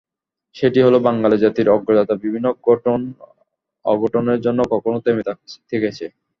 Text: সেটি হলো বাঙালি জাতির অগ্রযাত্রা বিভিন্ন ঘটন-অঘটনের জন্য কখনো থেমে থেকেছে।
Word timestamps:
সেটি 0.55 0.79
হলো 0.85 0.97
বাঙালি 1.05 1.37
জাতির 1.43 1.67
অগ্রযাত্রা 1.75 2.21
বিভিন্ন 2.23 2.47
ঘটন-অঘটনের 2.65 4.39
জন্য 4.45 4.59
কখনো 4.73 4.97
থেমে 5.05 5.23
থেকেছে। 5.71 6.05